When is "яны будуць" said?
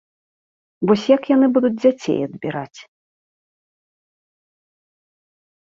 1.35-1.73